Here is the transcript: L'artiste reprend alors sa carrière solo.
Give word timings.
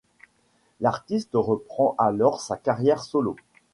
L'artiste 0.79 1.29
reprend 1.35 1.93
alors 1.99 2.41
sa 2.41 2.57
carrière 2.57 3.03
solo. 3.03 3.35